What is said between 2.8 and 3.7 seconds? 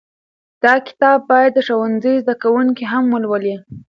هم ولولي.